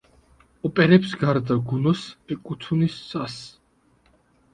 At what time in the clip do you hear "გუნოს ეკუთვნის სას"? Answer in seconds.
1.71-3.37